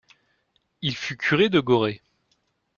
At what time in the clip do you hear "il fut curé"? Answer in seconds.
0.81-1.49